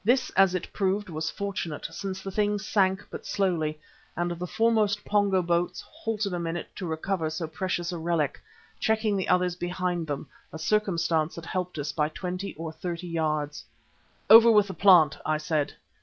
[0.03, 3.79] This, as it proved, was fortunate, since the thing sank but slowly
[4.17, 8.41] and the foremost Pongo boats halted a minute to recover so precious a relic,
[8.79, 13.63] checking the others behind them, a circumstance that helped us by twenty or thirty yards.
[14.27, 15.75] "Over with the plant!" I said.